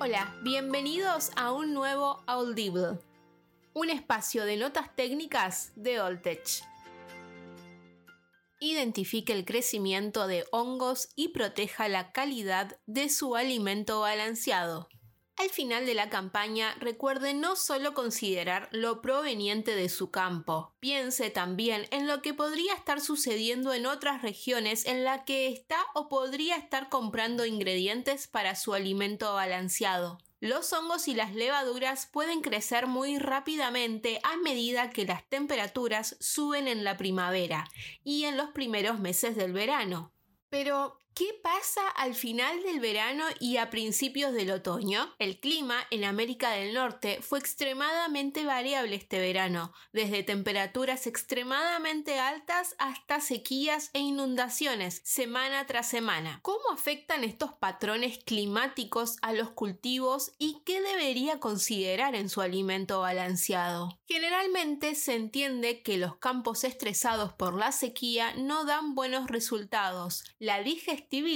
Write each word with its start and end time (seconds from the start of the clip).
Hola, 0.00 0.32
bienvenidos 0.44 1.32
a 1.34 1.50
un 1.50 1.74
nuevo 1.74 2.22
Audible, 2.28 3.00
un 3.74 3.90
espacio 3.90 4.44
de 4.44 4.56
notas 4.56 4.94
técnicas 4.94 5.72
de 5.74 6.00
Oltech. 6.00 6.62
Identifique 8.60 9.32
el 9.32 9.44
crecimiento 9.44 10.28
de 10.28 10.44
hongos 10.52 11.08
y 11.16 11.30
proteja 11.30 11.88
la 11.88 12.12
calidad 12.12 12.78
de 12.86 13.08
su 13.08 13.34
alimento 13.34 14.02
balanceado. 14.02 14.88
Al 15.38 15.50
final 15.50 15.86
de 15.86 15.94
la 15.94 16.10
campaña, 16.10 16.74
recuerde 16.80 17.32
no 17.32 17.54
solo 17.54 17.94
considerar 17.94 18.68
lo 18.72 19.00
proveniente 19.00 19.76
de 19.76 19.88
su 19.88 20.10
campo, 20.10 20.74
piense 20.80 21.30
también 21.30 21.86
en 21.92 22.08
lo 22.08 22.22
que 22.22 22.34
podría 22.34 22.74
estar 22.74 23.00
sucediendo 23.00 23.72
en 23.72 23.86
otras 23.86 24.22
regiones 24.22 24.84
en 24.84 25.04
la 25.04 25.24
que 25.24 25.46
está 25.46 25.76
o 25.94 26.08
podría 26.08 26.56
estar 26.56 26.88
comprando 26.88 27.46
ingredientes 27.46 28.26
para 28.26 28.56
su 28.56 28.74
alimento 28.74 29.32
balanceado. 29.32 30.18
Los 30.40 30.72
hongos 30.72 31.06
y 31.06 31.14
las 31.14 31.32
levaduras 31.32 32.06
pueden 32.06 32.40
crecer 32.40 32.88
muy 32.88 33.18
rápidamente 33.18 34.18
a 34.24 34.36
medida 34.38 34.90
que 34.90 35.04
las 35.04 35.24
temperaturas 35.28 36.16
suben 36.18 36.66
en 36.66 36.82
la 36.82 36.96
primavera 36.96 37.64
y 38.02 38.24
en 38.24 38.36
los 38.36 38.50
primeros 38.50 38.98
meses 38.98 39.36
del 39.36 39.52
verano. 39.52 40.12
Pero, 40.50 40.98
¿Qué 41.18 41.34
pasa 41.42 41.88
al 41.96 42.14
final 42.14 42.62
del 42.62 42.78
verano 42.78 43.24
y 43.40 43.56
a 43.56 43.70
principios 43.70 44.32
del 44.32 44.52
otoño? 44.52 45.16
El 45.18 45.40
clima 45.40 45.84
en 45.90 46.04
América 46.04 46.50
del 46.50 46.74
Norte 46.74 47.18
fue 47.22 47.40
extremadamente 47.40 48.44
variable 48.44 48.94
este 48.94 49.18
verano, 49.18 49.72
desde 49.92 50.22
temperaturas 50.22 51.08
extremadamente 51.08 52.20
altas 52.20 52.76
hasta 52.78 53.18
sequías 53.18 53.90
e 53.94 53.98
inundaciones 53.98 55.00
semana 55.02 55.66
tras 55.66 55.88
semana. 55.88 56.38
¿Cómo 56.42 56.70
afectan 56.72 57.24
estos 57.24 57.52
patrones 57.52 58.20
climáticos 58.24 59.16
a 59.20 59.32
los 59.32 59.50
cultivos 59.50 60.30
y 60.38 60.62
qué 60.64 60.80
debería 60.80 61.40
considerar 61.40 62.14
en 62.14 62.28
su 62.28 62.42
alimento 62.42 63.00
balanceado? 63.00 63.98
Generalmente 64.06 64.94
se 64.94 65.16
entiende 65.16 65.82
que 65.82 65.98
los 65.98 66.14
campos 66.18 66.62
estresados 66.62 67.32
por 67.32 67.54
la 67.54 67.72
sequía 67.72 68.34
no 68.36 68.64
dan 68.64 68.94
buenos 68.94 69.26
resultados. 69.26 70.22
La 70.40 70.62
digestión 70.62 71.26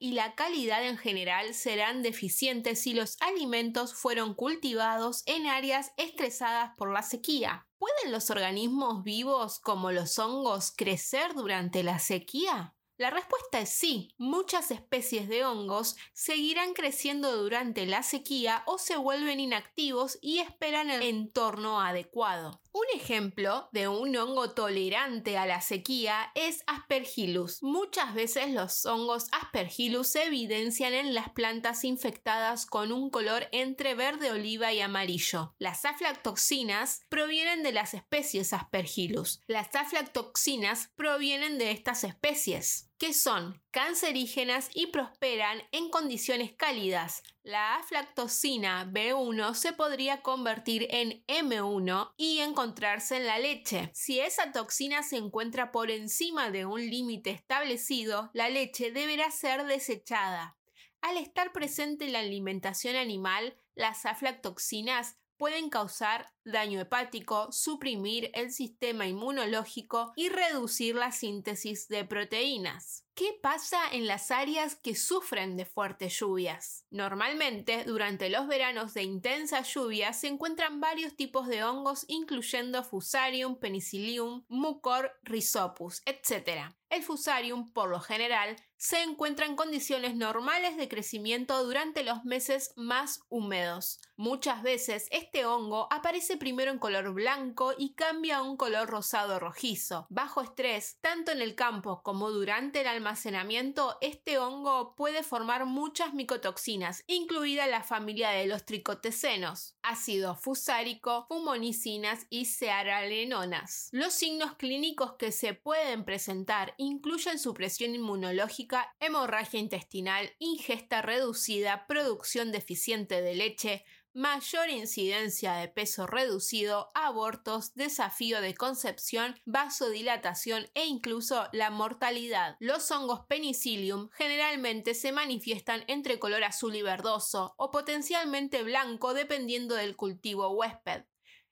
y 0.00 0.12
la 0.12 0.34
calidad 0.34 0.84
en 0.84 0.98
general 0.98 1.54
serán 1.54 2.02
deficientes 2.02 2.80
si 2.80 2.94
los 2.94 3.16
alimentos 3.20 3.94
fueron 3.94 4.34
cultivados 4.34 5.22
en 5.26 5.46
áreas 5.46 5.92
estresadas 5.96 6.72
por 6.76 6.92
la 6.92 7.02
sequía. 7.02 7.68
¿Pueden 7.78 8.10
los 8.10 8.28
organismos 8.28 9.04
vivos 9.04 9.60
como 9.60 9.92
los 9.92 10.18
hongos 10.18 10.72
crecer 10.76 11.34
durante 11.34 11.84
la 11.84 12.00
sequía? 12.00 12.74
La 13.00 13.08
respuesta 13.08 13.60
es 13.60 13.70
sí. 13.70 14.12
Muchas 14.18 14.70
especies 14.70 15.26
de 15.26 15.42
hongos 15.42 15.96
seguirán 16.12 16.74
creciendo 16.74 17.34
durante 17.34 17.86
la 17.86 18.02
sequía 18.02 18.62
o 18.66 18.76
se 18.76 18.98
vuelven 18.98 19.40
inactivos 19.40 20.18
y 20.20 20.40
esperan 20.40 20.90
el 20.90 21.00
entorno 21.00 21.80
adecuado. 21.80 22.60
Un 22.72 22.84
ejemplo 22.94 23.70
de 23.72 23.88
un 23.88 24.14
hongo 24.16 24.50
tolerante 24.50 25.38
a 25.38 25.46
la 25.46 25.62
sequía 25.62 26.30
es 26.34 26.62
Aspergillus. 26.66 27.62
Muchas 27.62 28.12
veces 28.12 28.50
los 28.50 28.84
hongos 28.84 29.28
Aspergillus 29.32 30.08
se 30.08 30.24
evidencian 30.24 30.92
en 30.92 31.14
las 31.14 31.30
plantas 31.30 31.84
infectadas 31.84 32.66
con 32.66 32.92
un 32.92 33.08
color 33.08 33.48
entre 33.52 33.94
verde 33.94 34.30
oliva 34.30 34.74
y 34.74 34.82
amarillo. 34.82 35.54
Las 35.58 35.86
aflatoxinas 35.86 37.00
provienen 37.08 37.62
de 37.62 37.72
las 37.72 37.94
especies 37.94 38.52
Aspergillus. 38.52 39.40
Las 39.46 39.74
aflatoxinas 39.74 40.90
provienen 40.96 41.56
de 41.56 41.70
estas 41.70 42.04
especies 42.04 42.89
que 43.00 43.14
son 43.14 43.58
cancerígenas 43.70 44.68
y 44.74 44.88
prosperan 44.88 45.62
en 45.72 45.88
condiciones 45.88 46.52
cálidas. 46.52 47.22
La 47.42 47.76
aflatoxina 47.76 48.84
B1 48.92 49.54
se 49.54 49.72
podría 49.72 50.20
convertir 50.20 50.86
en 50.90 51.24
M1 51.26 52.12
y 52.18 52.40
encontrarse 52.40 53.16
en 53.16 53.26
la 53.26 53.38
leche. 53.38 53.90
Si 53.94 54.20
esa 54.20 54.52
toxina 54.52 55.02
se 55.02 55.16
encuentra 55.16 55.72
por 55.72 55.90
encima 55.90 56.50
de 56.50 56.66
un 56.66 56.90
límite 56.90 57.30
establecido, 57.30 58.30
la 58.34 58.50
leche 58.50 58.92
deberá 58.92 59.30
ser 59.30 59.64
desechada. 59.64 60.58
Al 61.00 61.16
estar 61.16 61.52
presente 61.52 62.04
en 62.04 62.12
la 62.12 62.18
alimentación 62.18 62.96
animal, 62.96 63.56
las 63.74 64.04
aflatoxinas 64.04 65.16
pueden 65.40 65.70
causar 65.70 66.30
daño 66.44 66.78
hepático, 66.80 67.50
suprimir 67.50 68.30
el 68.34 68.52
sistema 68.52 69.06
inmunológico 69.06 70.12
y 70.14 70.28
reducir 70.28 70.96
la 70.96 71.12
síntesis 71.12 71.88
de 71.88 72.04
proteínas. 72.04 73.06
¿Qué 73.14 73.38
pasa 73.42 73.78
en 73.92 74.06
las 74.06 74.30
áreas 74.30 74.76
que 74.76 74.94
sufren 74.94 75.56
de 75.56 75.66
fuertes 75.66 76.18
lluvias? 76.18 76.86
Normalmente, 76.90 77.84
durante 77.84 78.30
los 78.30 78.46
veranos 78.46 78.94
de 78.94 79.02
intensa 79.02 79.62
lluvia 79.62 80.12
se 80.12 80.28
encuentran 80.28 80.80
varios 80.80 81.16
tipos 81.16 81.46
de 81.46 81.64
hongos, 81.64 82.04
incluyendo 82.08 82.82
Fusarium, 82.82 83.58
Penicillium, 83.58 84.44
Mucor, 84.48 85.12
Rhizopus, 85.22 86.02
etc. 86.06 86.72
El 86.88 87.02
Fusarium, 87.02 87.72
por 87.72 87.90
lo 87.90 88.00
general, 88.00 88.56
se 88.78 89.02
encuentra 89.02 89.44
en 89.44 89.54
condiciones 89.54 90.16
normales 90.16 90.78
de 90.78 90.88
crecimiento 90.88 91.62
durante 91.62 92.02
los 92.02 92.24
meses 92.24 92.72
más 92.76 93.20
húmedos. 93.28 94.00
Muchas 94.20 94.62
veces 94.62 95.08
este 95.12 95.46
hongo 95.46 95.88
aparece 95.90 96.36
primero 96.36 96.70
en 96.70 96.78
color 96.78 97.14
blanco 97.14 97.72
y 97.78 97.94
cambia 97.94 98.36
a 98.36 98.42
un 98.42 98.58
color 98.58 98.86
rosado 98.86 99.38
rojizo. 99.40 100.06
Bajo 100.10 100.42
estrés, 100.42 100.98
tanto 101.00 101.32
en 101.32 101.40
el 101.40 101.54
campo 101.54 102.02
como 102.02 102.30
durante 102.30 102.82
el 102.82 102.86
almacenamiento, 102.86 103.96
este 104.02 104.36
hongo 104.36 104.94
puede 104.94 105.22
formar 105.22 105.64
muchas 105.64 106.12
micotoxinas, 106.12 107.02
incluida 107.06 107.66
la 107.66 107.82
familia 107.82 108.28
de 108.28 108.44
los 108.44 108.66
tricotecenos, 108.66 109.78
ácido 109.80 110.34
fusárico, 110.36 111.24
fumonicinas 111.26 112.26
y 112.28 112.44
cearalenonas. 112.44 113.88
Los 113.90 114.12
signos 114.12 114.54
clínicos 114.56 115.14
que 115.14 115.32
se 115.32 115.54
pueden 115.54 116.04
presentar 116.04 116.74
incluyen 116.76 117.38
supresión 117.38 117.94
inmunológica, 117.94 118.94
hemorragia 119.00 119.60
intestinal, 119.60 120.30
ingesta 120.38 121.00
reducida, 121.00 121.86
producción 121.86 122.52
deficiente 122.52 123.22
de 123.22 123.34
leche, 123.34 123.86
mayor 124.12 124.68
incidencia 124.70 125.54
de 125.54 125.68
peso 125.68 126.06
reducido, 126.06 126.90
abortos, 126.94 127.74
desafío 127.74 128.40
de 128.40 128.54
concepción, 128.54 129.36
vasodilatación 129.44 130.68
e 130.74 130.86
incluso 130.86 131.48
la 131.52 131.70
mortalidad. 131.70 132.56
Los 132.60 132.90
hongos 132.90 133.26
penicillium 133.26 134.10
generalmente 134.12 134.94
se 134.94 135.12
manifiestan 135.12 135.84
entre 135.86 136.18
color 136.18 136.44
azul 136.44 136.74
y 136.74 136.82
verdoso 136.82 137.54
o 137.56 137.70
potencialmente 137.70 138.62
blanco 138.62 139.14
dependiendo 139.14 139.74
del 139.74 139.96
cultivo 139.96 140.50
huésped. 140.50 141.04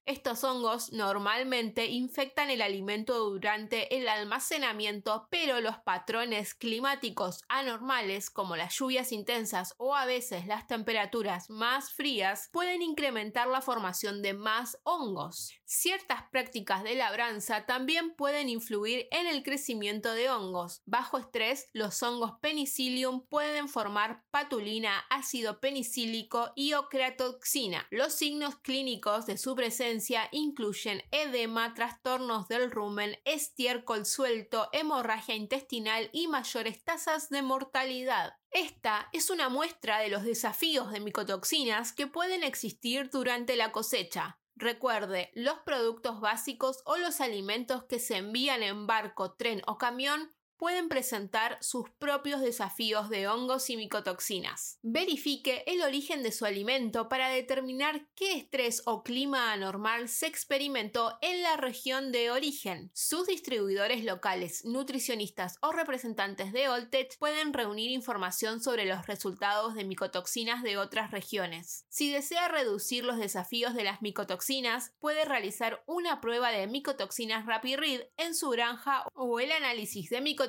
Estos 0.09 0.43
hongos 0.43 0.91
normalmente 0.91 1.85
infectan 1.85 2.49
el 2.49 2.63
alimento 2.63 3.19
durante 3.29 3.95
el 3.95 4.09
almacenamiento, 4.09 5.29
pero 5.29 5.61
los 5.61 5.77
patrones 5.81 6.55
climáticos 6.55 7.43
anormales, 7.51 8.31
como 8.31 8.57
las 8.57 8.75
lluvias 8.75 9.13
intensas 9.13 9.75
o 9.77 9.95
a 9.95 10.07
veces 10.07 10.47
las 10.47 10.67
temperaturas 10.67 11.51
más 11.51 11.93
frías, 11.93 12.49
pueden 12.55 12.81
incrementar 12.81 13.49
la 13.49 13.61
formación 13.61 14.23
de 14.23 14.33
más 14.33 14.79
hongos. 14.83 15.53
Ciertas 15.67 16.23
prácticas 16.33 16.85
de 16.85 16.95
labranza 16.95 17.67
también 17.67 18.15
pueden 18.15 18.49
influir 18.49 19.09
en 19.11 19.27
el 19.27 19.43
crecimiento 19.43 20.15
de 20.15 20.31
hongos. 20.31 20.81
Bajo 20.87 21.19
estrés, 21.19 21.69
los 21.75 22.03
hongos 22.03 22.33
penicillium 22.41 23.27
pueden 23.29 23.69
formar 23.69 24.25
patulina, 24.31 25.05
ácido 25.11 25.61
penicílico 25.61 26.51
y 26.57 26.73
ocreatoxina. 26.73 27.87
Los 27.91 28.15
signos 28.15 28.57
clínicos 28.57 29.27
de 29.27 29.37
su 29.37 29.55
presencia 29.55 29.98
incluyen 30.33 31.03
edema, 31.11 31.75
trastornos 31.75 32.49
del 32.49 32.71
rumen, 32.71 33.19
estiércol 33.25 34.07
suelto, 34.07 34.69
hemorragia 34.73 35.35
intestinal 35.35 36.11
y 36.13 36.29
mayores 36.29 36.83
tasas 36.85 37.29
de 37.29 37.43
mortalidad. 37.43 38.35
Esta 38.51 39.09
es 39.13 39.31
una 39.31 39.49
muestra 39.49 39.99
de 39.99 40.09
los 40.09 40.25
desafíos 40.25 40.91
de 40.91 41.01
micotoxinas 41.01 41.93
que 41.93 42.07
pueden 42.07 42.43
existir 42.43 43.11
durante 43.11 43.57
la 43.57 43.73
cosecha. 43.73 44.39
Recuerde, 44.57 45.31
los 45.35 45.59
productos 45.61 46.21
básicos 46.21 46.83
o 46.85 46.97
los 46.97 47.21
alimentos 47.21 47.85
que 47.85 48.01
se 48.01 48.17
envían 48.17 48.63
en 48.65 48.89
barco, 48.89 49.35
tren 49.35 49.63
o 49.67 49.79
camión 49.79 50.35
pueden 50.59 50.89
presentar 50.89 51.57
sus 51.61 51.89
propios 51.89 52.41
desafíos 52.41 53.09
de 53.09 53.29
hongos 53.29 53.71
y 53.71 53.77
micotoxinas. 53.77 54.79
Verifique 54.83 55.63
el 55.67 55.83
origen 55.83 56.23
de 56.23 56.33
su 56.33 56.45
alimento 56.45 57.09
para 57.09 57.29
determinar 57.29 58.09
qué 58.15 58.33
estrés 58.33 58.83
o 58.85 59.03
clima 59.03 59.53
anormal 59.53 60.09
se 60.09 60.27
experimentó 60.27 61.17
en 61.23 61.43
la 61.43 61.57
región 61.57 62.11
de 62.11 62.31
origen. 62.31 62.91
Sus 62.93 63.27
distribuidores 63.29 64.05
locales, 64.05 64.65
nutricionistas 64.65 65.59
o 65.63 65.73
representantes 65.73 66.53
de 66.53 66.69
Oltech 66.69 67.17
pueden 67.19 67.53
reunir 67.53 67.91
información 67.91 68.61
sobre 68.61 68.85
los 68.85 69.07
resultados 69.07 69.75
de 69.75 69.85
micotoxinas 69.85 70.63
de 70.65 70.77
otras 70.77 71.13
regiones. 71.13 71.87
Si 71.89 72.13
desea 72.13 72.49
reducir 72.49 73.05
los 73.05 73.19
desafíos 73.19 73.75
de 73.75 73.85
las 73.85 74.03
micotoxinas, 74.03 74.93
puede 74.99 75.25
realizar 75.25 75.85
una 75.87 76.21
prueba 76.21 76.51
de 76.51 76.67
micotoxinas 76.67 77.47
RapidRead 77.47 78.03
en 78.17 78.35
su 78.35 78.51
granja 78.51 79.05
o 79.15 79.39
el 79.39 79.53
análisis 79.53 80.11
de 80.11 80.21
micotoxinas 80.21 80.48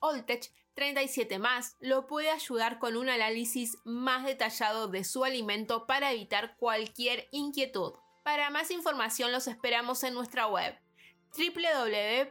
Oltech 0.00 0.52
37 0.74 1.38
más 1.38 1.76
lo 1.80 2.06
puede 2.06 2.30
ayudar 2.30 2.78
con 2.78 2.96
un 2.96 3.08
análisis 3.08 3.78
más 3.84 4.24
detallado 4.24 4.86
de 4.86 5.02
su 5.02 5.24
alimento 5.24 5.86
para 5.86 6.12
evitar 6.12 6.56
cualquier 6.56 7.26
inquietud. 7.32 7.94
Para 8.22 8.50
más 8.50 8.70
información 8.70 9.32
los 9.32 9.48
esperamos 9.48 10.04
en 10.04 10.14
nuestra 10.14 10.46
web 10.46 10.78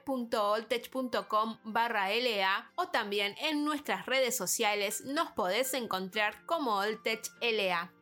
www.oltech.com 0.06 1.58
LA 1.66 2.72
o 2.76 2.88
también 2.88 3.36
en 3.40 3.66
nuestras 3.66 4.06
redes 4.06 4.36
sociales 4.36 5.04
nos 5.06 5.32
podés 5.32 5.74
encontrar 5.74 6.46
como 6.46 6.78
Oltech 6.78 7.30
LA. 7.42 7.97